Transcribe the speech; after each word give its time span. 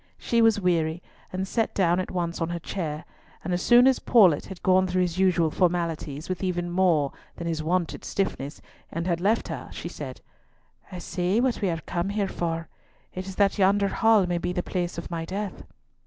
She 0.17 0.41
was 0.41 0.59
weary, 0.59 1.03
and 1.31 1.47
sat 1.47 1.75
down 1.75 1.99
at 1.99 2.09
once 2.09 2.41
on 2.41 2.49
her 2.49 2.57
chair, 2.57 3.05
and 3.43 3.53
as 3.53 3.61
soon 3.61 3.85
as 3.85 3.99
Paulett 3.99 4.47
had 4.47 4.63
gone 4.63 4.87
through 4.87 5.03
his 5.03 5.19
usual 5.19 5.51
formalities 5.51 6.27
with 6.27 6.43
even 6.43 6.71
more 6.71 7.11
than 7.35 7.45
his 7.45 7.61
wonted 7.61 8.03
stiffness, 8.03 8.63
and 8.91 9.05
had 9.05 9.21
left 9.21 9.49
her, 9.49 9.69
she 9.71 9.89
said, 9.89 10.19
"I 10.91 10.97
see 10.97 11.39
what 11.39 11.61
we 11.61 11.69
are 11.69 11.81
come 11.85 12.09
here 12.09 12.27
for. 12.27 12.67
It 13.13 13.27
is 13.27 13.35
that 13.35 13.59
yonder 13.59 13.89
hall 13.89 14.25
may 14.25 14.39
be 14.39 14.53
the 14.53 14.63
place 14.63 14.97
of 14.97 15.11
my 15.11 15.23
death." 15.23 15.65